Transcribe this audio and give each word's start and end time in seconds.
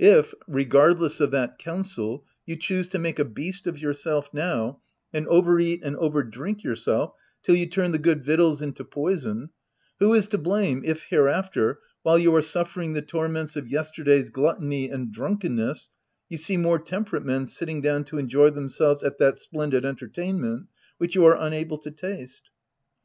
If, 0.00 0.34
regardless 0.48 1.20
of 1.20 1.30
that 1.30 1.56
counsel, 1.60 2.24
you 2.44 2.56
choose 2.56 2.88
to 2.88 2.98
make 2.98 3.20
a 3.20 3.24
beast 3.24 3.64
of 3.68 3.78
yourself 3.78 4.28
now, 4.34 4.80
and 5.12 5.24
over 5.28 5.58
eafc 5.60 5.82
and 5.84 5.94
over 5.98 6.24
drink 6.24 6.64
yourself 6.64 7.12
till 7.44 7.54
you 7.54 7.64
turn 7.66 7.92
the 7.92 8.00
good 8.00 8.24
victuals 8.24 8.60
into 8.60 8.82
poison, 8.84 9.50
who 10.00 10.14
is 10.14 10.26
to 10.30 10.36
blame 10.38 10.82
if, 10.84 11.04
here 11.04 11.28
after, 11.28 11.78
while 12.02 12.18
you 12.18 12.34
are 12.34 12.42
suffering 12.42 12.94
the 12.94 13.02
torments 13.02 13.54
of 13.54 13.68
yesterday's 13.70 14.30
gluttony 14.30 14.90
and 14.90 15.12
drunkenness, 15.12 15.90
you 16.28 16.38
see 16.38 16.56
more 16.56 16.80
temperate 16.80 17.24
men 17.24 17.46
sitting 17.46 17.80
down 17.80 18.02
to 18.02 18.18
enjoy 18.18 18.50
themselves 18.50 19.04
at 19.04 19.18
that 19.18 19.38
splendid 19.38 19.84
entertainment 19.84 20.66
which 20.96 21.14
you 21.14 21.24
are 21.24 21.38
unable 21.40 21.78
to 21.78 21.92
taste 21.92 22.50